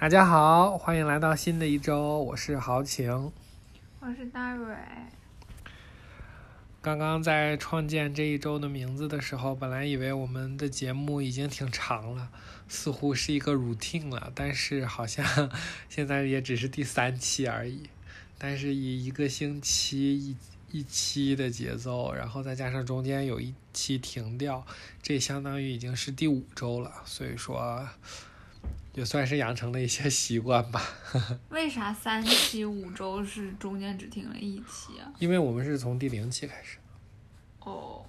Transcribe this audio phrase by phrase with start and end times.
[0.00, 3.30] 大家好，欢迎来到新的一周，我是豪情。
[4.00, 4.74] 我是大蕊。
[6.80, 12.30] 刚刚在创建这一周的名字的时候，本来以为我们的节目已经挺长了，
[12.66, 15.50] 似乎是一个 routine 了，但是好像
[15.90, 17.90] 现在也只是第三期而已。
[18.38, 20.36] 但是以一个星期一
[20.70, 24.64] 一期的节奏，然后再加上中间有一期停掉，
[25.02, 27.86] 这相当于已经是第五周了，所以说
[28.94, 30.82] 也算是养成了一些 习惯吧。
[31.50, 35.12] 为啥三期五周是中间只停了一期啊？
[35.18, 36.78] 因为我们是从第零期开始。
[37.60, 38.04] 哦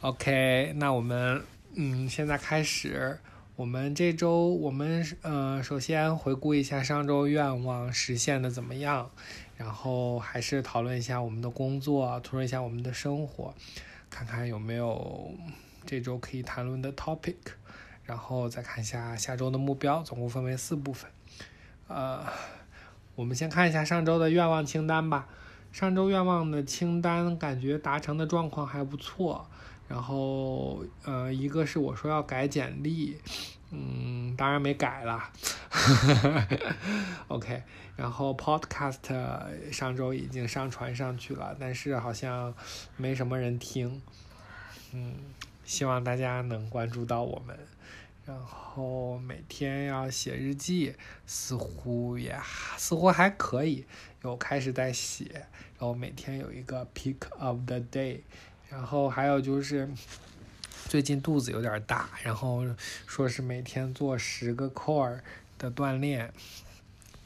[0.00, 1.42] ，OK，那我们
[1.74, 3.18] 嗯，现在开始。
[3.56, 9.08] 我们这周，我们呃，首先回顾一下上周愿望实现的怎么样，
[9.56, 13.54] 然后还是讨论一下我们的工作，讨论一下我们的生活，
[14.10, 15.32] 看看有没有
[15.86, 17.36] 这周可以谈论的 topic，
[18.04, 21.10] 然后再看一下下周的目标，总共分为四部分。
[21.88, 22.24] 呃，
[23.14, 25.26] 我们先看一下上周的愿望清单吧。
[25.72, 29.46] 上周愿望的清单感觉达成的状况还不错。
[29.86, 33.18] 然后，呃，一个是我说要改简历，
[33.70, 35.22] 嗯，当然没改了。
[37.28, 37.62] OK，
[37.94, 42.54] 然后 Podcast 上周已经上传上去了，但是好像
[42.96, 44.00] 没什么人听。
[44.92, 45.16] 嗯，
[45.66, 47.58] 希望大家能关注到我们。
[48.26, 50.94] 然后每天要写日记，
[51.26, 52.38] 似乎也
[52.78, 53.84] 似乎还可以，
[54.22, 55.46] 有开始在写。
[55.78, 58.20] 然后每天有一个 Pick of the Day。
[58.70, 59.88] 然后还有就是，
[60.88, 62.64] 最近肚子有点大，然后
[63.06, 65.20] 说是每天做十个 core
[65.58, 66.32] 的锻炼，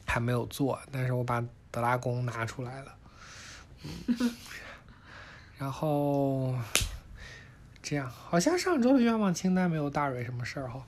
[0.05, 2.95] 还没有做，但是我把德拉宫拿出来了，
[3.83, 4.35] 嗯、
[5.57, 6.53] 然后
[7.81, 10.85] 这样，好像上周的愿望清单没有大蕊什么事儿哈。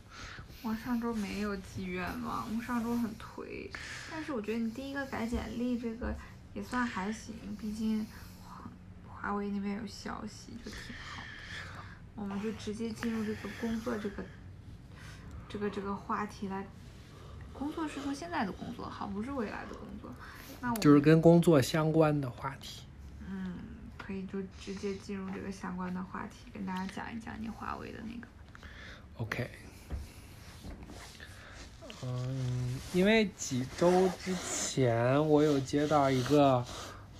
[0.61, 3.69] 我上周没有记愿望，我上周很颓，
[4.11, 6.13] 但是我觉得你第一个改简历这个
[6.53, 8.05] 也算还行，毕竟。
[8.43, 11.27] 华华为那边有消息，就挺好的。
[12.15, 14.23] 我们就直接进入这个工作这个
[15.47, 16.65] 这个这个话题来。
[17.53, 20.11] 工作是说现在的工作好，不是未来的工作。
[20.59, 22.81] 那我就是跟工作相关的话题。
[23.29, 23.53] 嗯，
[24.11, 28.27] 可以就直接进入这个相关的话题，跟大家讲一讲你华为的那个。
[29.17, 29.49] OK。
[32.03, 36.65] 嗯，因为几周之前我有接到一个。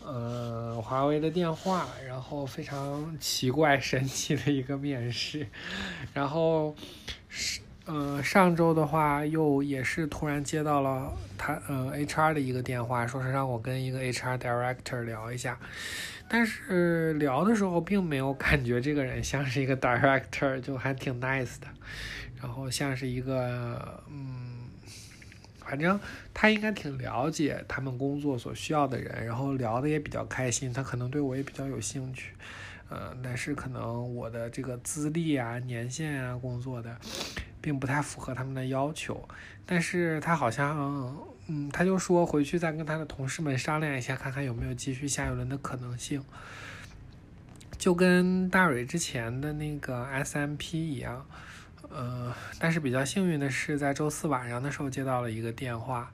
[0.04, 5.48] 呃，华为的电话，然后非常奇怪、 神奇的一个面试，
[6.12, 6.76] 然后
[7.30, 15.60] 是呃上周的话又也是突然接到了他呃 HR 的一个电话，说是让我跟一个 HR director 聊一下，
[16.34, 21.68] 但是聊的时候并没有感觉这个人像是一个 director， 就还挺 nice 的，
[22.42, 24.48] 然后像是一个嗯。
[25.60, 25.98] 反正
[26.34, 32.34] 他应该挺了解他们工作所需要的人，然后聊的也比较开心，他可能对我也比较有兴趣，
[32.90, 36.98] 呃，但是可能我的这个资历啊、年限啊、工作的，
[37.62, 39.26] 并不太符合他们的要求。
[39.66, 41.18] 但是他好像，
[41.54, 46.24] 嗯他就说回去再跟他的同事们商量一下，看看有没有继续下一轮的可能性。
[47.78, 51.26] 就跟大蕊之前的那个 SMP 一样。
[51.90, 56.10] 呃，但是比较幸运的是，在周四晚上的时候接到了一个电话，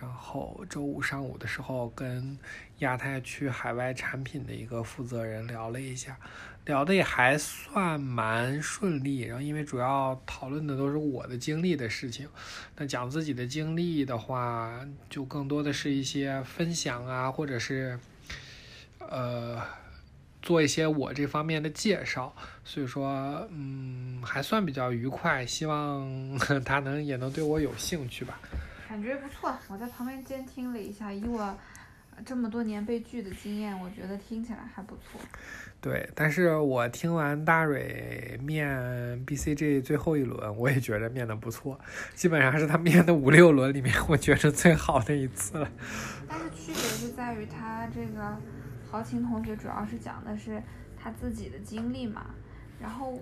[0.00, 2.38] 然后周五上午的时候跟
[2.78, 6.18] 亚太区海外产品的一个负责人聊了一下，
[6.64, 9.22] 聊的也还算蛮顺利。
[9.22, 12.28] 然后因为主要讨论的都是我的经历的事情，
[12.76, 17.98] 那讲自己的经历的话，就更多的是一些分享啊，或者是
[18.98, 19.62] 呃。
[20.42, 22.32] 做一些我这方面的介绍，
[22.64, 25.44] 所以说，嗯，还算比较愉快。
[25.44, 28.38] 希望 他能也能对我有兴趣吧。
[28.88, 31.56] 感觉不错，我在旁边监听了一下，以我
[32.24, 35.20] 这么多年被拒的经验，我觉得听起来还不错。
[35.80, 38.76] 对，但是我听完大蕊面
[39.26, 41.78] BCG 最后一轮，我也觉得面的不错，
[42.14, 45.70] 基本上是他面的五六轮里面，我觉得最好的一次了。
[46.28, 48.36] 但是区别就在于他这个。
[48.88, 50.62] 豪情同学主要是讲的是
[50.96, 52.26] 他自己的经历嘛，
[52.80, 53.20] 然后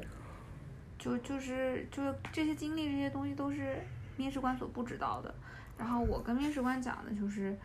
[0.99, 3.79] 就就是就这些经历这些东西都是
[4.19, 5.35] 面试官所不知道的，
[5.79, 7.56] 然后我跟面试官讲的就是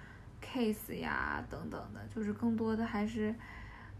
[0.41, 3.33] case 呀等等的，就是更多的还是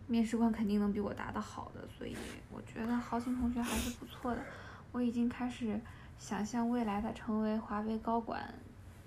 [0.08, 2.16] 面试官肯定能比我答得好的，所以
[2.52, 4.42] 我觉得豪情同学还是不错的，
[4.92, 5.80] 我已经开始
[6.18, 8.42] 想象未来他成为华为高管，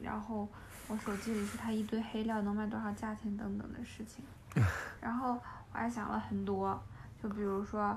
[0.00, 0.49] 然后
[0.88, 4.25] 我手机里是他一堆黑料能卖多少价钱等等的事情。
[5.00, 5.32] 然后
[5.72, 6.81] 我还想了很多，
[7.22, 7.96] 就比如说，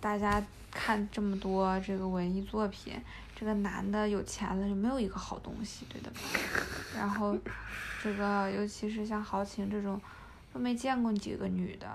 [0.00, 0.42] 大家
[0.72, 3.00] 看这么多这个文艺作品，
[3.34, 6.16] 这个男的有钱了就没有一个好东西，对的吧？
[6.96, 7.36] 然后，
[8.02, 10.00] 这个尤其是像豪情这种，
[10.52, 11.86] 都没见过几个女的，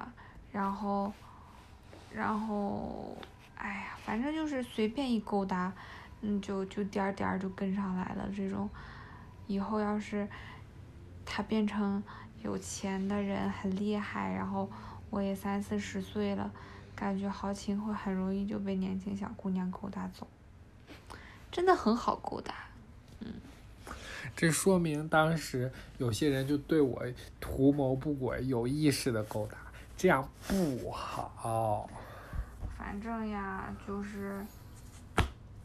[0.51, 1.11] 然后，
[2.13, 3.17] 然后，
[3.55, 5.73] 哎呀，反正就是随便一勾搭，
[6.21, 8.29] 嗯，就就点儿点儿就跟上来了。
[8.33, 8.69] 这种，
[9.47, 10.25] 以后要是
[11.25, 12.01] 他变成
[12.41, 14.69] 有钱的人，很厉害，然后
[15.11, 16.51] 我也三四十岁了，
[16.95, 20.25] 感觉豪情会很容易就被年轻小姑娘勾搭走，
[21.51, 22.55] 真的很好勾搭。
[23.19, 23.33] 嗯
[24.35, 27.03] 这说明当时有些人就对我
[27.39, 29.57] 图谋不轨，有意识的勾搭，
[29.97, 31.89] 这样不好。
[32.77, 34.45] 反正呀，就是，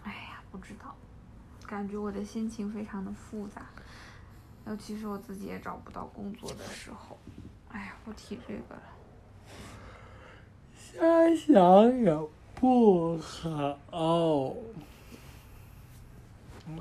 [0.03, 0.97] 哎呀，不知道，
[1.67, 3.67] 感觉我的心情非常的复杂，
[4.67, 7.17] 尤其是我自己也找不到工作的时候，
[7.71, 8.83] 哎呀，不提这个了。
[10.97, 11.05] 瞎
[11.35, 12.19] 想也
[12.55, 13.79] 不好。
[16.67, 16.79] 蛮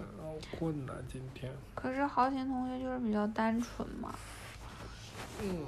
[0.57, 1.51] 困呐，今天。
[1.73, 4.15] 可是豪情同学就是比较单纯嘛。
[5.43, 5.65] 嗯。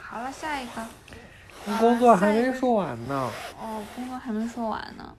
[0.00, 0.84] 好了，下一个。
[1.78, 3.30] 工作还没说完呢。
[3.60, 5.14] 哦，工作还没说完呢。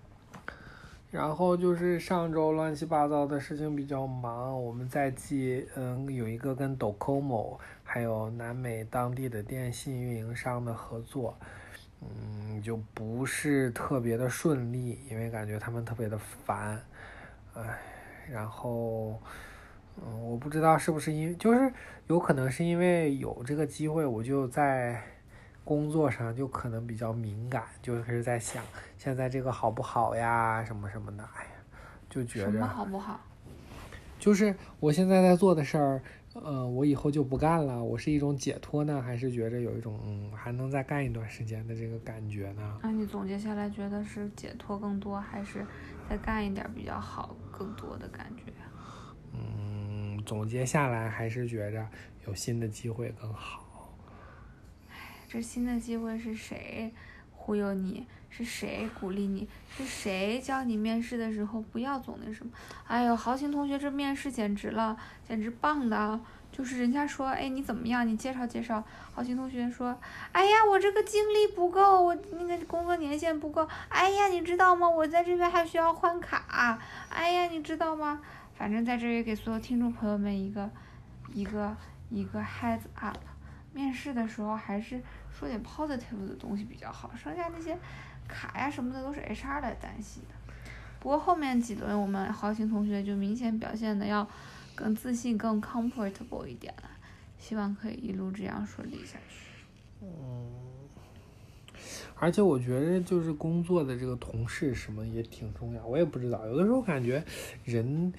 [1.12, 11.38] 然后就是上周乱七八糟的事情比较忙，我们在记，嗯，有一个跟 Docomo 还有南美当地的电信运营商的合作，
[12.10, 16.82] 嗯，就不是特别的顺利，因为感觉他们特别的烦，
[17.54, 17.80] 唉，
[18.32, 19.20] 然后，
[19.98, 21.72] 嗯，我不知道是不是因，就是
[22.08, 25.02] 有可能是因为有这个机会，我就在。
[25.66, 28.64] 工作上就可能比较敏感，就是在想
[29.00, 31.50] 现在这个好不好呀，什么什么的，哎呀，
[32.08, 33.20] 就觉得什么好不好？
[34.20, 36.04] 就是我现在在做的事儿，
[36.44, 42.80] 呃，我以后就不干了，我是一种解脱呢，还是觉着有一种嗯还能再干一段时间的这个感觉呢？
[42.84, 45.66] 那你总结下来觉得是解脱更多，还是
[46.10, 48.52] 再干一点比较好更多的感觉？
[49.34, 51.88] 嗯，总结下来还是觉着
[52.28, 53.96] 有新的机会更好。
[55.28, 56.94] 这新的机会是谁
[57.32, 58.06] 忽悠你？
[58.38, 59.48] 是谁鼓励你？
[59.78, 62.52] 是谁教你面试的时候不要总那什么？
[62.86, 66.20] 哎呦，豪情同学这面试简直了，简直棒的！
[66.52, 68.06] 就是人家说，哎，你怎么样？
[68.06, 68.84] 你介绍介绍。
[69.14, 69.98] 豪情同学说，
[70.34, 73.66] 哎呀，我这个经历不够，我那个工作年限不够。
[73.88, 74.90] 哎呀，你知道吗？
[74.90, 76.78] 我在这边还需要换卡。
[77.08, 78.20] 哎呀，你知道吗？
[78.54, 80.70] 反正在这里给所有听众朋友们一个
[81.34, 81.74] 一个
[82.10, 83.18] 一个 heads up，
[83.72, 85.02] 面试的时候还是。
[85.38, 87.78] 说点 positive 的东西比较好，剩下那些
[88.28, 90.36] 卡呀什么的都是 HR 来担心的。
[91.00, 94.28] 不过后面几轮我们豪情同学就明显表现的要
[94.74, 96.90] 更自信、更 comfortable 一点了，
[97.38, 99.46] 希望可以一路这样顺利下去。
[100.02, 100.52] 嗯，
[102.16, 107.24] 而且我觉得就是工作的这个同事什么也挺重要，我也不知道，有的时候感觉
[107.64, 108.12] 人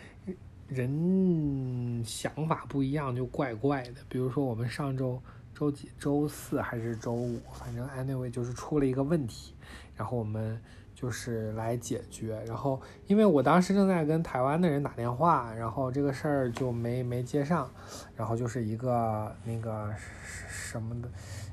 [0.68, 5.20] 人想法不一样就怪怪的，比如说我们上周。
[5.58, 5.88] 周几？
[5.98, 7.40] 周四还是周五？
[7.50, 9.54] 反正 anyway 就是出了一个问题，
[9.96, 10.60] 然后我们
[10.94, 12.40] 就是来解决。
[12.46, 17.68] 然后因为我当时正在跟台湾的人打电话，然后这个事儿就没没接上。
[18.14, 19.92] 然后就是一个那个
[20.48, 21.08] 什么的，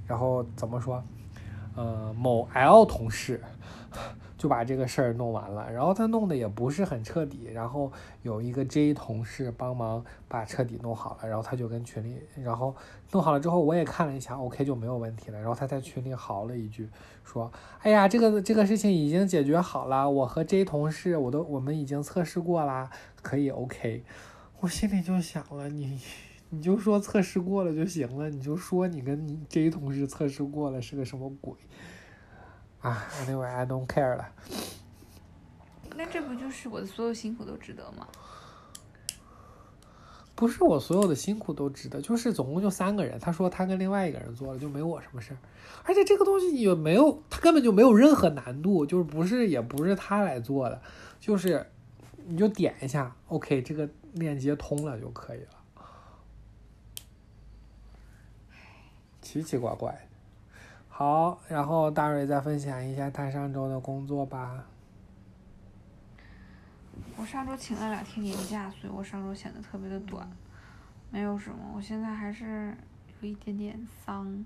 [0.06, 1.04] 然后怎么说？
[1.76, 3.42] 呃，某 L 同事。
[4.44, 7.90] 就把这个事儿弄完了，然后他弄的也不是很彻底，然后
[8.24, 12.76] 有一个 J 同事帮忙把彻底弄好了，然后他就跟群里，然后
[13.14, 16.90] 弄好了之后我也看了一下，OK 就没有问题了，然后他在群里嚎了一句，
[17.24, 22.90] 说：“哎呀，这个这个事情已经解决好了，我和 J 同事我都我们已经测试过啦，
[23.22, 24.04] 可以 OK。”
[24.60, 25.98] 我心里就想了，你
[26.50, 31.54] 你就说测试过了就行了，你就说你跟你 J 同事测试过了是个什么鬼？
[32.84, 34.30] 啊，Anyway，I don't care 了。
[35.96, 38.08] 那这不就是我的所有辛苦都值得吗？
[40.36, 43.20] 不是我所有的辛苦都值得，就是总共就三个人。
[43.20, 45.38] 他说他跟另外一个人做了，就没我什么事儿。
[45.84, 50.82] 而且这个东西也没有，他根本就没有任何难度，就是不是也不是他来做的，
[51.20, 51.66] 就是
[52.26, 55.48] 你就点一下，OK，这个链接通了就可以了。
[59.22, 60.10] 奇奇怪怪。
[61.04, 64.64] 好，然后大蕊再分享一下他上周的工作吧。
[67.18, 70.26] 我上周请了两天年假，所以我上周显得特别的短，
[71.12, 71.58] 没有什么。
[71.76, 72.74] 我现在还是
[73.20, 74.46] 有一点点丧，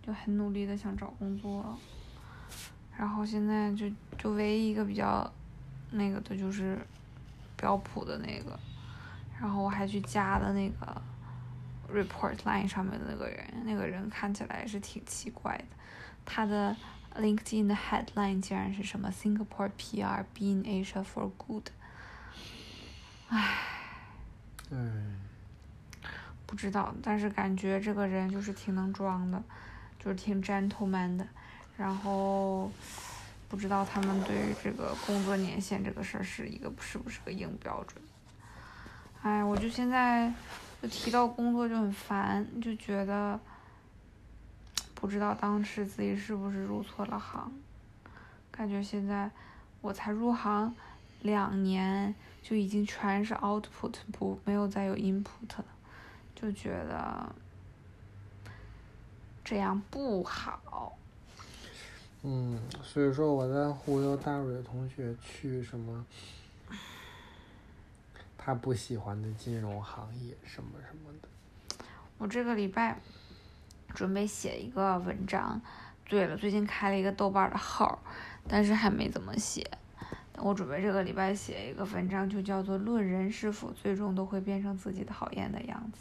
[0.00, 1.76] 就很努力的想找工作。
[2.96, 5.28] 然后现在就就唯一一个比较
[5.90, 6.78] 那个的就是
[7.56, 8.56] 标普的那个，
[9.40, 11.02] 然后我还去加了那个
[11.92, 15.64] report line 上面的那个人，那个人看起来是挺奇怪的。
[16.30, 16.76] 他的
[17.16, 21.68] LinkedIn 的 headline 竟然是什么 Singapore PR be in Asia for good。
[23.30, 23.58] 唉，
[24.68, 25.18] 嗯，
[26.46, 29.42] 不知道，但是感觉这个人就是挺能装的，
[29.98, 31.26] 就是挺 gentleman 的。
[31.78, 32.70] 然后
[33.48, 38.02] 不知道他们对于这个工作年限这个事儿是一个是不是个硬标准。
[39.22, 40.30] 哎，我就现在
[40.82, 43.40] 就提到工作就很烦，就觉得
[45.00, 47.52] 不知道当时自己是不是入错了行，
[48.50, 49.30] 感觉现在
[49.80, 50.74] 我才入行
[51.22, 52.14] 两年。
[52.40, 55.64] 就已经全是 output 不没有再有 input 了，
[56.34, 57.30] 就觉得
[59.44, 60.96] 这样不好。
[62.22, 66.06] 嗯，所以说我在忽悠大蕊同学去什么
[68.38, 71.28] 他不喜欢的金融行业什么什么的。
[72.16, 72.98] 我这个礼拜
[73.98, 75.60] 准备写一个文章，
[76.08, 77.98] 对了，最近开了一个豆瓣的号，
[78.46, 79.68] 但是还没怎么写。
[80.36, 85.98] 我准备这个礼拜写一个文章，就叫做《论人是否最终都会变成自己讨厌的样子》。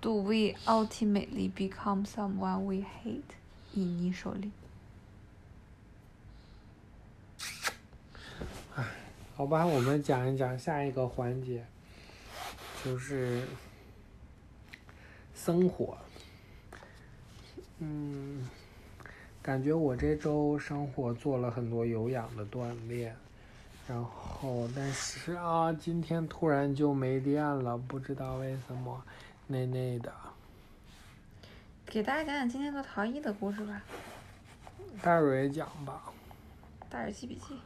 [0.00, 3.20] Do we ultimately become someone we hate
[3.76, 4.52] initially？
[8.74, 8.86] 唉，
[9.36, 11.66] 好吧，我们讲一讲下一个环节，
[12.82, 13.46] 就是
[15.50, 15.98] 生活。
[17.78, 18.48] 嗯。
[19.42, 23.16] 感觉我这周生活做了很多有氧的锻炼，
[23.88, 29.02] 然后但是啊，今天突然就没电了，不知道为什么，
[29.46, 30.12] 内内的。
[31.86, 33.82] 给大家讲讲今天做陶艺的故事吧。
[35.00, 36.02] 大蕊讲吧。
[36.90, 37.56] 大蕊记笔记。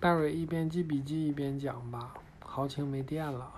[0.00, 2.12] 大蕊一边记笔记一边讲吧。
[2.40, 3.57] 豪情没电了。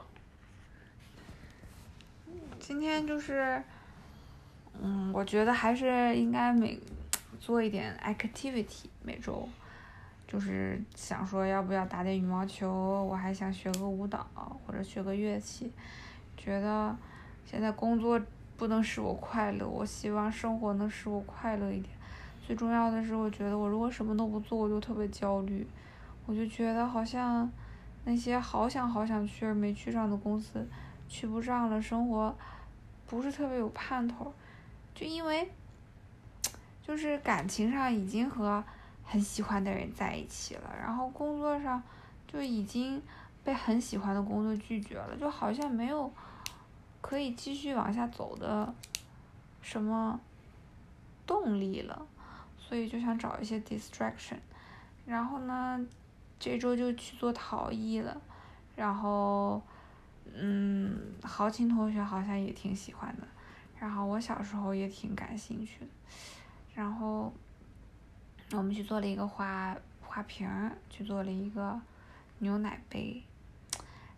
[2.70, 3.60] 今天就是，
[4.80, 6.78] 嗯，我觉得还是应该每。
[7.40, 9.48] 做一点 activity 每周，
[10.28, 14.24] 就是想说要不要打点羽毛球，我还想学个舞蹈
[14.64, 15.72] 或者学个乐器，
[16.36, 16.96] 觉得
[17.44, 18.20] 现在工作
[18.56, 21.88] 不能使我快乐，我希望生活能使我快乐一点。
[22.46, 25.66] 最重要的是，我觉得我如果什么都不做，我就特别焦虑，
[26.26, 27.50] 我就觉得好像
[28.04, 30.64] 那些好想好想去而没去上的公司，
[31.08, 32.36] 去不上了，生活
[33.10, 34.32] 不是特别有盼头，
[34.94, 35.50] 就因为。
[36.82, 38.64] 就是感情上已经和
[39.04, 41.80] 很喜欢的人在一起了，然后工作上
[42.26, 43.00] 就已经
[43.44, 46.10] 被很喜欢的工作拒绝了，就好像没有
[47.00, 48.74] 可以继续往下走的
[49.62, 50.18] 什么
[51.24, 52.04] 动力了，
[52.58, 54.38] 所以就想找一些 distraction。
[55.06, 55.86] 然后呢，
[56.40, 58.20] 这周就去做陶艺了，
[58.74, 59.62] 然后
[60.34, 63.26] 嗯，豪情同学好像也挺喜欢的，
[63.78, 65.86] 然后我小时候也挺感兴趣的。
[66.74, 67.32] 然后，
[68.52, 70.48] 我们去做了一个花花瓶，
[70.88, 71.78] 去做了一个
[72.38, 73.22] 牛奶杯。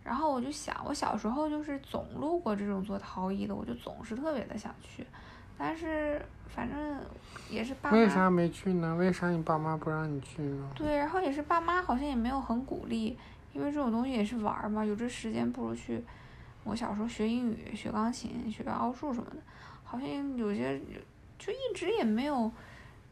[0.05, 5.07] 然后我就想，我小时候就是总路过这种做陶艺的，我就总是特别的想去。
[5.57, 7.01] 但是反正
[7.49, 7.97] 也是爸妈。
[7.97, 8.95] 为啥没去呢？
[8.97, 10.71] 为啥你爸妈不让你去呢？
[10.75, 13.17] 对，然后也是爸妈好像也没有很鼓励，
[13.53, 16.03] 因为这种东西也是玩儿嘛，有这时间不如去。
[16.65, 19.37] 我小时候学英语、学钢琴、学奥数什么的，
[19.85, 20.81] 好像有些。
[21.45, 22.49] 就一直也没有，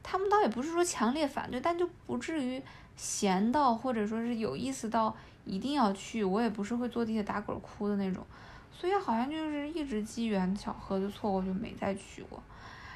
[0.05, 2.63] 他们倒也不是说强烈反对，但就不至于
[2.95, 5.13] 闲到或者说是有意思到
[5.45, 6.23] 一定要去。
[6.23, 8.25] 我也不是会坐地铁打滚哭的那种，
[8.71, 12.41] 所以好像就是一直机缘巧合就错过就没再去过。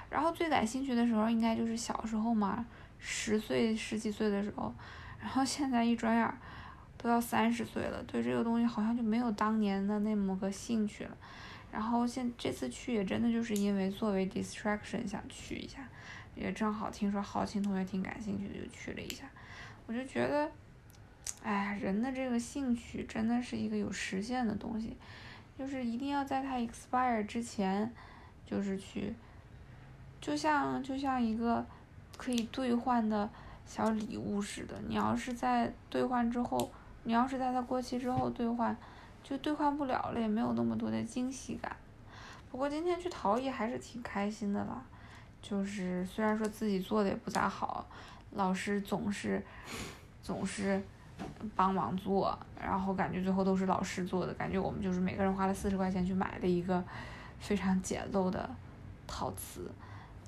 [0.09, 2.65] 然后最感兴趣的时候应该就是小时候嘛，
[3.01, 4.73] 十岁十几岁的时候，
[5.21, 6.33] 然后现在一转眼
[7.05, 11.15] 都要三十岁了，对这个东西好像就没有当年的那么个兴趣了。
[11.71, 15.87] 然后现这次去也真的就是因为作为 distraction 想去一下，
[16.35, 19.25] 也正好听说豪情同学挺感兴趣的，就去了一下。
[19.87, 20.51] 我就觉得，
[21.43, 24.97] 哎，人的这个兴趣真的是一个有实现的东西，
[25.59, 27.93] 就是一定要在它 expire 之前，
[28.47, 29.15] 就是去，
[30.23, 31.67] 就像就像一个
[32.17, 33.29] 可以兑换的
[33.67, 34.75] 小礼物似的。
[34.89, 36.73] 你要是在兑换之后，
[37.05, 38.77] 你要是在它过期之后兑换。
[39.27, 41.75] 就兑换不了了，也没有那么多的惊喜感。
[42.51, 44.85] 不过今天去陶艺还是挺开心的啦，
[45.41, 47.87] 就是虽然说自己做的也不咋好，
[48.33, 49.43] 老师总是
[50.23, 50.79] 总是
[51.57, 56.85] 帮忙做，然后感觉最后都是老师做的，感觉我们就是每个人花了四十块钱去买了一个
[57.41, 58.47] 非常简陋的
[59.07, 59.71] 陶瓷，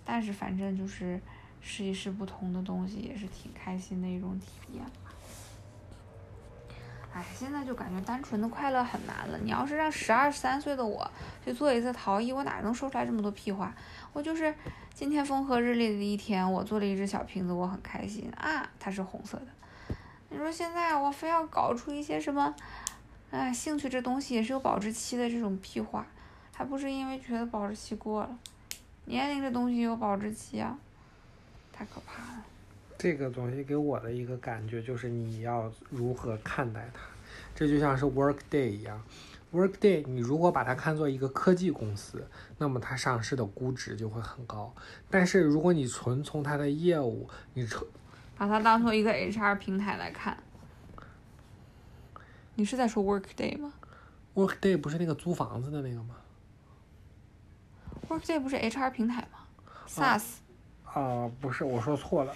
[0.06, 1.20] 但是反正就是
[1.60, 4.82] 试一试不同的东西，也是挺开心的一种体验。
[7.16, 9.38] 哎，现在就感觉单纯的快乐很难了。
[9.38, 11.10] 你要是让十二三岁的我
[11.42, 13.74] 去做一次陶艺，我哪能说出来这么多屁话？
[14.12, 14.54] 我就是
[14.92, 19.46] 今天风和日丽的一天，我做了一只小瓶子，我很开心啊，它是红色的。
[20.28, 22.54] 你说现在我非要搞出一些什么，
[23.30, 26.06] 哎，兴趣这东西也是有保质期的这种屁话，
[26.52, 28.38] 还不是因为觉得保质期过了，
[29.06, 30.76] 年龄这东西有保质期啊，
[31.72, 32.44] 太可怕了。
[32.98, 37.00] 这个东西给我的一个感觉就是你要如何看待它，
[37.54, 39.02] 这就像是 Workday 一样
[39.52, 42.26] ，Workday 你如果把它看作一个科技公司，
[42.58, 44.74] 那么它上市的估值就会很高，
[45.10, 47.86] 但是如果你纯从它的业务，你纯
[48.38, 50.36] 把它当成一个 HR 平台来看。
[52.54, 53.74] 你是在说 Workday 吗
[54.34, 56.16] Workday 不是那个租房子的那个吗
[58.08, 59.40] ？？Workday 不是 HR 平台吗
[59.86, 60.22] ？SaaS
[60.84, 62.34] 啊、不是，我说错了，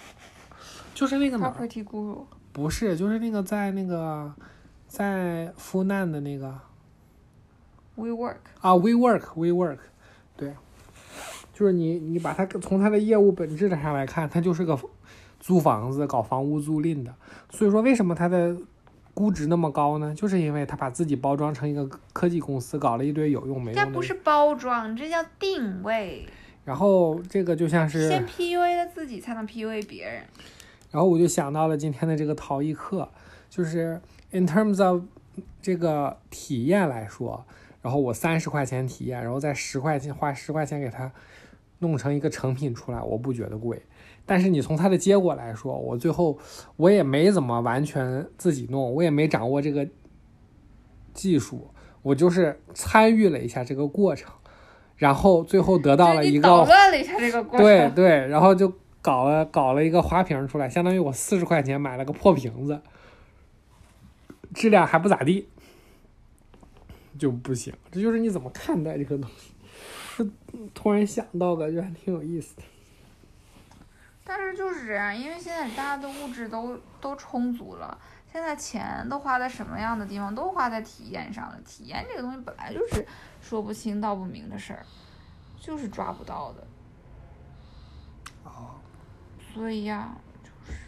[0.95, 4.33] 就是那个哪儿？Property Guru 不是，就是那个在那个
[4.87, 6.59] 在富难的那个
[7.97, 9.79] WeWork 啊，WeWork WeWork，
[10.37, 10.55] 对，
[11.55, 14.79] 就是你你把它从它的业务本质上来看，它就是个
[15.39, 17.15] 租房子搞房屋租赁的，
[17.51, 18.57] 所以说为什么它的
[19.15, 20.15] 估值那么高呢？
[20.15, 26.27] 就是因为它把自己包装成一个科技公司，搞了一堆有用没用的，这不是包装，这叫定位。
[26.65, 30.23] 然后这个就像是先 PUA 了自己，才能 PUA 别人。
[30.91, 33.09] 然后我就想到了今天的这个陶艺课，
[33.49, 35.03] 就是 in terms of
[35.63, 37.45] 这个体验来说，
[37.81, 41.11] 然后我三十块钱体验，然后再十块钱花十块钱给他
[41.79, 43.83] 弄成一个成品出来，我不觉得贵。
[44.27, 46.39] 但是你从它的结果来说，我最后
[46.77, 49.89] 我也没怎么完全自己弄，我也没掌握这个
[51.13, 51.69] 技术，
[52.03, 54.33] 我就是参与了一下这个过程，
[54.97, 57.67] 然后最后得到了一个捣个乱了一下这个过程。
[57.67, 62.81] 对对，然后就搞了搞了一个花瓶出来，相当于我四十块钱买了个破瓶子，
[64.55, 65.49] 质量还不咋地，
[67.19, 67.73] 就不行。
[67.91, 69.55] 这就是你怎么看待这个东西。
[70.17, 70.31] 是
[70.75, 72.63] 突然想到的，就还挺有意思的。
[74.23, 77.99] 但是就是这样，因为现在大家的物质都都充足了，
[78.31, 81.59] 现在钱都花在什么样的地方，都花在体验上了。
[81.65, 83.07] 体验这个东西本来就是
[83.41, 84.85] 说不清道不明的事儿，
[85.59, 86.67] 就是抓不到的。
[89.53, 90.79] 所以呀，就是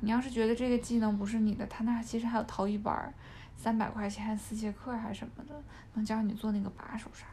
[0.00, 3.12] 你要是觉得这个技能不是你的，他那其实还有陶艺班儿，
[3.56, 5.54] 三百块钱四节课还是什么的，
[5.94, 7.26] 能教你做那个把手啥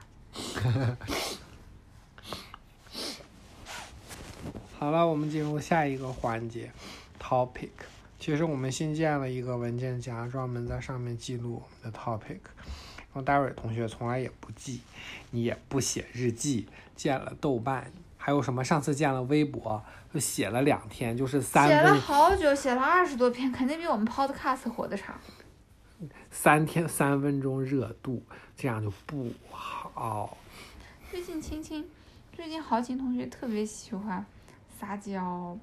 [0.61, 0.97] 的。
[4.77, 6.71] 好了，我们进入下一个环节
[7.19, 7.69] ，topic。
[8.19, 12.39] 其实我们新建了一个文件夹，专门在上面记录我们的 topic。
[13.13, 14.81] 然后戴瑞同学从来也不记，
[15.31, 17.91] 你也不写日记，建了豆瓣，
[18.23, 25.15] 还有什么上次见了微博，就写了两天，就是三写了好久，写了二十多篇，肯定比我们 podcast 活得长。
[26.29, 28.21] 三天三分钟热度，
[28.55, 30.37] 这样就不好。
[31.09, 31.83] 最近青青，
[32.31, 34.23] 最近豪情同学特别喜欢
[34.79, 35.57] 撒娇，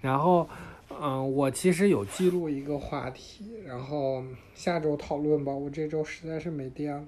[0.00, 0.48] 然后，
[0.88, 5.52] 嗯，我其实有记录一个话题，然后下周讨论吧。
[5.52, 7.04] 我这周实在是没电了。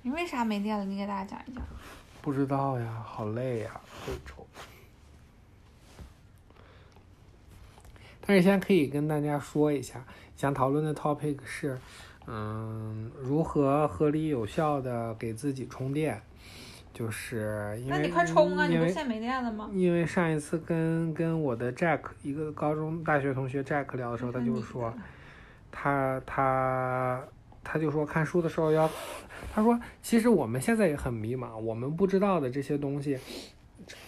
[0.00, 0.84] 你为啥没电了？
[0.86, 1.62] 你给大家讲一讲。
[2.26, 4.44] 不知道呀，好累呀，这周。
[8.26, 11.78] 但是现在可以跟大家说一下，想讨论的 topic 是，
[12.26, 16.20] 嗯，如何合理有效的给自己充电，
[16.92, 18.66] 就是因为那你快充啊！
[18.66, 19.70] 你不是现在没电了吗？
[19.72, 24.92] 因为上一次跟跟我的 Jack 一个高中大学同学 Jack 聊的时候，他就说，
[25.70, 27.22] 他他
[27.62, 28.90] 他就说看书的时候要，
[29.54, 33.18] 他说其实我们现在也很迷茫，我们不知道的这些东西，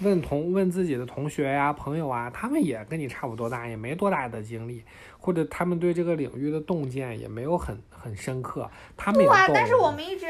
[0.00, 4.82] 问同问自己的同学呀、朋友啊，他们也跟你差不多大，也没多大的经历，
[5.18, 10.26] 或者他们对这个领域的洞见也没有很很深刻，他们也对啊，懂但是我们一直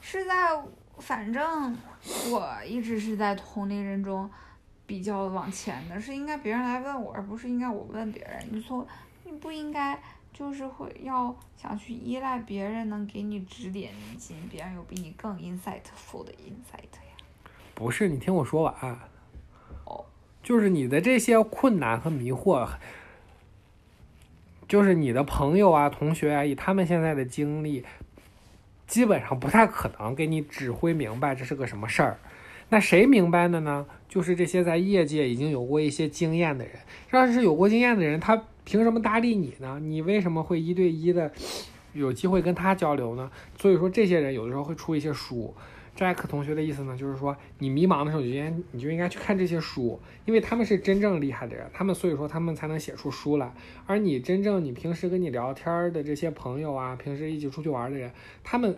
[0.00, 0.62] 是在，
[0.98, 1.76] 反正
[2.30, 4.28] 我一直是在同龄人中
[4.86, 8.42] 比较往前的，是应该别人来问我，而不是应该我问别人。
[8.50, 8.86] 你从
[9.24, 10.00] 你不应该
[10.36, 17.16] 就是会要想去依赖别人能给你指点迷津，别人有比你更 insightful 的 insight 呀。
[17.74, 18.74] 不是，你听我说完。
[19.86, 20.04] 哦，
[20.42, 22.68] 就是你的这些困难和迷惑，
[24.68, 27.82] 就是你的朋友啊、同学啊，以他们现在的经历，
[28.86, 32.18] 基本上不太可能给你指挥明白这是个什么事儿。
[32.68, 33.86] 那谁明白的呢？
[34.06, 36.74] 就是这些在业界已经有过一些经验的人。
[37.12, 39.80] 要是有过经验的人，他凭什么搭理你呢？
[39.80, 41.32] 你为什么会一对一的
[41.94, 43.30] 有机会跟他交流呢？
[43.58, 45.54] 所以说，这些人有的时候会出一些书
[45.96, 53.54] ，Jack 同学的意思呢，就是说你迷茫的时候，你就应该你就应该去看这些书，因为他们是真正厉害的人，他们所以说他们才能写出书来。
[53.86, 58.10] 而你真正你平时跟你聊天的这些朋友啊，平时一起出去玩的人，
[58.44, 58.76] 他们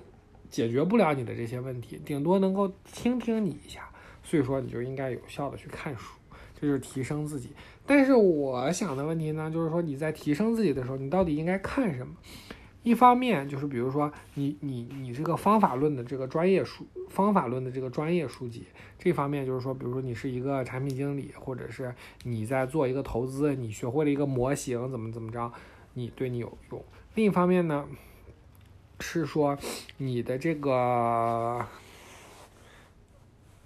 [0.51, 3.88] 解决不了你的这些问题，顶多能够听听你一下。
[4.22, 6.18] 所以说你就应该有效的去看书，
[6.59, 7.51] 这就是提升自己。
[7.87, 12.14] 但是我想的问题呢，就是说你在提升自己的时候，你到底应该看什么？
[12.83, 18.64] 一方面就是比如说你你你这个方法论的这个专业书，方法论的这个专业书籍，
[18.99, 21.94] 这方面就是说，比如说你是一个产品经理，或者是
[22.25, 25.53] 你在做一个投资，你学会了一个模型，怎么怎么着，
[25.94, 26.83] 你对你有用。
[27.14, 27.87] 另一方面呢，
[29.01, 29.59] 是说
[29.99, 31.66] 你的这个。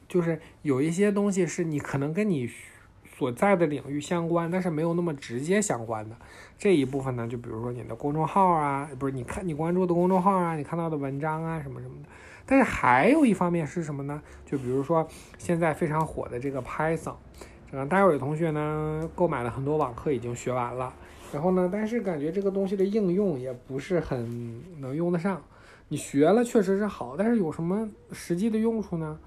[0.08, 2.46] 就是有一些东西是你可能跟你
[3.16, 6.16] 所在的领域相关，但是没有那么直接相关的
[6.58, 12.08] 这一部分呢，就比如说你的公众号啊，不是你看你关注的公众号啊，你看到的文章啊什么什么的。
[12.44, 14.20] 但是还有一方面是什么呢？
[14.44, 15.06] 就比如说
[15.38, 17.14] 现在非常火的这个 Python，
[17.70, 20.92] 这个戴伟同学呢购买了很多网课，已经学完了。
[21.32, 25.40] 然后呢，但是感觉这个东西的应用也不是很能用得上。
[25.88, 29.18] 你学了确实是好，但是有什么实际的用处呢？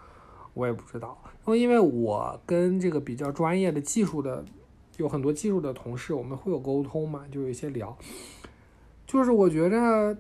[0.56, 4.44] 我也不知道，因为因为我跟这个比较专业的技术的，
[4.98, 7.96] 有很多技术的同事，我们会有沟通嘛，就有一些聊。
[9.06, 10.18] 就是我觉着，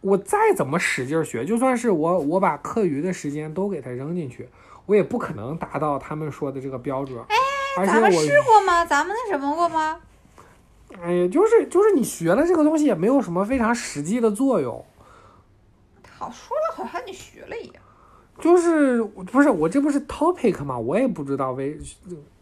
[0.00, 4.48] 我再怎么使劲学，就算是我我把课余的时间都给他扔进去，
[4.86, 7.22] 我也不可能达到他们说的这个标准。
[7.28, 8.84] 哎，咱们试过吗？
[8.84, 10.00] 咱们那什么过吗？
[11.00, 14.84] 哎呀，就是就是你学了这个东西，也没有什么非常实际的作用。
[16.18, 17.82] 好说的好像你学了一样。
[18.42, 20.76] 就是不是我这不是 topic 吗？
[20.76, 21.78] 我也不知道为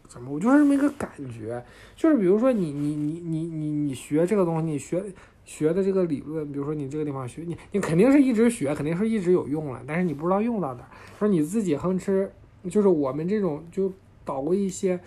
[0.09, 1.63] 怎么，我就是这么一个感觉。
[1.95, 5.03] 就是比如说你你你你你你学这个东西，你学
[5.45, 10.89] 学的这个理论，比如说你这个地方学，你你肯定是一直学，肯定是一直有用了，但是你不知道用到哪。
[11.19, 12.27] 说你自己哼哧，
[12.67, 13.93] 就是我们这种就
[14.25, 14.99] 捣鼓一些，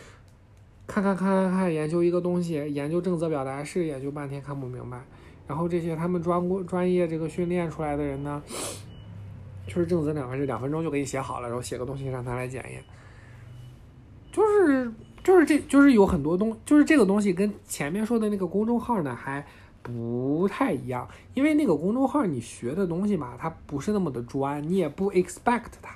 [0.87, 5.05] 看看看看看，研究一个东西，研究正则表达式，研究半天看不明白。
[5.49, 8.41] 然后这些他们专过专业这个训练出来的人呢？
[9.67, 12.83] 就是正则两分是两分钟就给你写好了，然后写个东西让他来检验。
[14.31, 19.47] 就是就是这就是有很多东，就是这个东西跟前面说的那个公众号呢还
[19.81, 25.95] 不太一样，因为那个公众号你学的东西吧，它不是那么的专，你也不 expect 它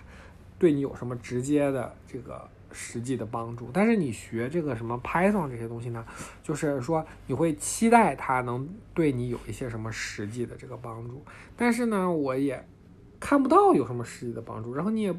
[0.59, 3.69] 对你有什么直接的这个实际的帮助。
[3.73, 6.05] 但是你学这个什么 Python 这些东西呢，
[6.43, 11.23] 就是说你会期待它能对你有一些什么实际的这个帮助。
[11.57, 12.65] 但是呢，我也。
[13.29, 15.15] 看不到有什么实际的帮助，然后你也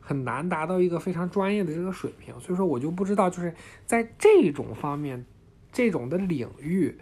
[0.00, 3.54] 很难达到一个非常专业的这个水平，所以说我就不知道，就是
[3.86, 5.24] 在这种方面，
[5.70, 6.98] 这种的领域，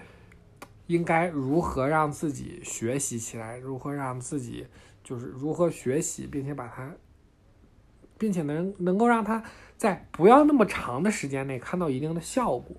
[0.86, 4.66] 应该如何让自己学习起来，如何让自己
[5.02, 6.92] 就是如何学习，并且把它，
[8.18, 9.42] 并且能能够让它
[9.78, 12.76] 在不要那么长的时间内看到一定的效果。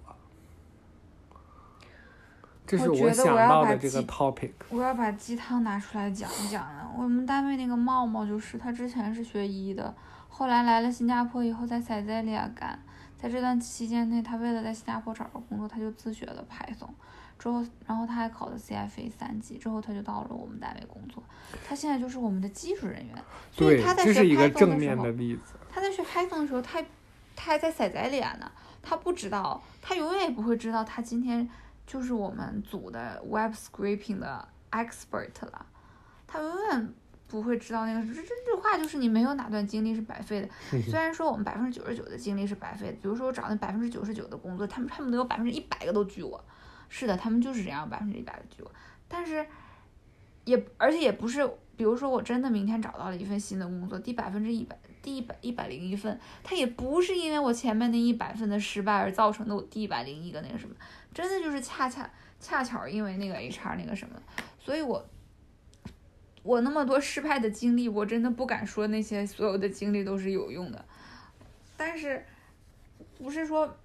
[2.67, 4.51] 这是我想到的这个 topic。
[4.69, 6.80] 我要把鸡汤拿出来讲一讲呢。
[6.97, 9.93] 我们单位那个茂茂就是，他之前是学医的，
[10.29, 12.79] 后来来了新加坡以后，在塞塞利亚干。
[13.17, 16.89] 在这段期间内，他为了在新加坡找个工作，他就自学了 Python。
[17.37, 21.23] 之后，然后他还考了 CFA 三级，之后他就到了我们单位工作。
[21.67, 23.15] 他现在就是我们的技术人员。
[23.51, 25.05] 所以他在学 Python 的时候，
[25.71, 26.81] 他在学 Python 的时候，他
[27.35, 28.51] 他还在塞塞利亚呢。
[28.81, 31.49] 他不知道，他永远也不会知道，他今天。
[31.87, 35.65] 就是我们组的 web scraping 的 expert 了，
[36.31, 36.93] 他永远
[37.27, 40.81] 不会知道那个这这句话就是你没有哪段经历是白费的。
[40.83, 46.41] 虽然说我们百分之九十九的经历是白费的，比如说我找那百分之九十九的工作，他们恨不得有百分之一百个都拒我。
[46.87, 48.71] 是的，他们就是这样，百分之一百的拒我。
[49.09, 49.45] 但是
[50.45, 60.75] 也而且也不是，比如说我真的明天找到了一份新的工作，第百分之一百，第一百一百零一份，他也不是因为我前面那一百份的失败而造成的我第一百零一个那个什么。
[61.13, 64.15] 真的就是恰恰恰巧因为那个 HR 那个什么，
[64.59, 65.05] 所以我
[66.43, 70.85] 我那么多失败的经历，我真的不敢说那些所有的经历都是有用的。
[71.77, 72.25] 但是
[73.17, 73.77] 不是说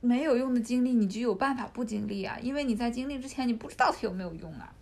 [0.00, 2.38] 没有用的经历你就有办法不经历啊？
[2.40, 4.72] 因为你在经历之前你不知道它有没有用啊。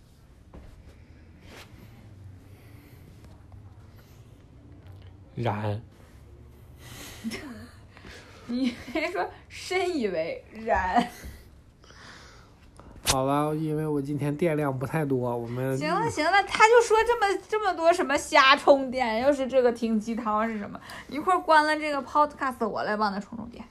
[5.35, 5.81] 然。
[8.45, 11.07] 你还说深以为然？
[13.13, 20.81] 好了，因为我今天电量不太多，我们行了行了，他就说这么这么多什么瞎充电，又是这个听鸡汤是什么？
[21.09, 23.63] 一会儿关了这个 podcast，我来帮他充充电。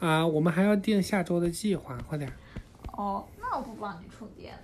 [0.00, 2.32] 啊，我们还要定下周的计划，快点。
[2.92, 4.54] 哦，那我不帮你充电。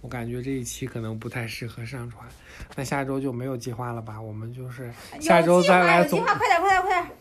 [0.00, 2.26] 我感觉这一期可能不太适合上传。
[2.76, 4.18] 那下周就没有计划了吧？
[4.18, 7.19] 我们就是下周再来计划，快点，快点，快点！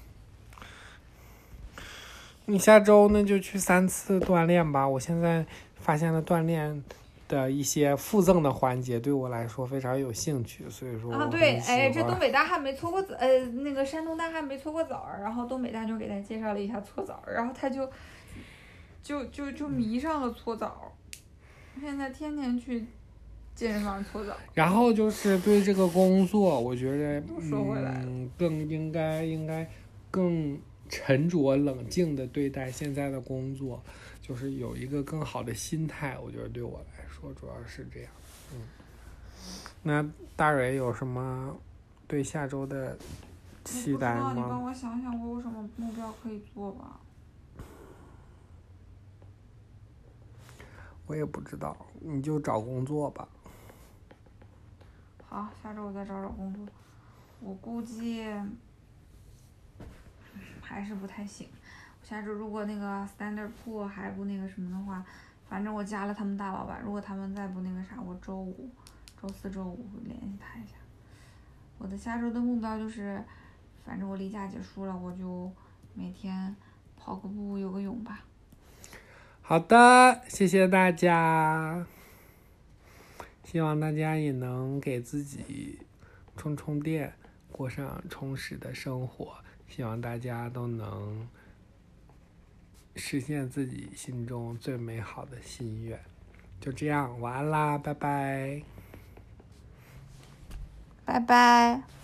[2.50, 4.88] 你下周那就去三次锻炼吧。
[4.88, 6.84] 我现在发现了锻炼
[7.28, 17.88] 的一些附赠的环节，对我来说非常有兴趣，所以说啊，对，哎，这东北大汉没搓过澡，呃，那个山东大汉没搓过澡，然后东北大妞给他介绍了一下搓澡，然后他就
[19.04, 20.92] 就就就迷上了搓澡，
[21.80, 22.84] 现在天天去
[23.54, 24.34] 健身房搓澡。
[24.56, 29.70] 然后就是对这个工作，我觉得都说回来了嗯，更应该应该
[30.10, 30.60] 更
[30.90, 33.82] 沉着冷静的对待现在的工作，
[34.22, 36.18] 就是有一个更好的心态。
[36.20, 38.12] 我觉得对我来说主要是这样。
[38.54, 38.68] 嗯，
[39.84, 41.56] 那大蕊有什么
[42.08, 42.98] 对下周的
[43.64, 44.64] 期待吗你帮？
[44.64, 47.00] 我想想，我有什么目标可以做吧？
[51.06, 53.28] 我也不知道，你就找工作吧。
[55.28, 56.66] 好，下周我再找找工作。
[57.42, 58.58] 我估计嗯
[60.70, 61.48] 还是不太行。
[62.04, 65.04] 下周如果那个 Standard Pool 还不那个什么的话，
[65.50, 68.70] 反正我加了他们大老板，如果他们再不那个啥，我周五、
[69.20, 70.76] 周四周五联系他一下。
[71.80, 73.20] 我的下周的目标就是，
[73.84, 75.52] 反正我例假结束了，我就
[75.96, 76.56] 每天
[76.96, 78.24] 跑个步、游个泳吧。
[79.42, 81.88] 好的，谢谢大家。
[83.44, 85.80] 希望大家也能给自己
[86.38, 87.14] 充充电，
[87.52, 89.44] 过上充实的生活。
[89.70, 91.28] 希望大家都能
[92.96, 96.00] 实现自己心中最美好的心愿。
[96.60, 98.62] 就这样，晚安啦，拜拜。
[101.06, 101.99] 拜拜。